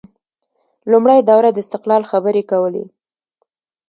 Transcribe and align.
لومړۍ 0.91 1.19
دوره 1.29 1.49
د 1.53 1.57
استقلال 1.63 2.01
خبرې 2.11 2.43
کولې 2.51 2.85